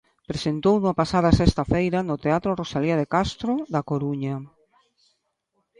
[0.29, 4.35] Presentouno a pasada sexta feira no Teatro Rosalía de Castro da Coruña.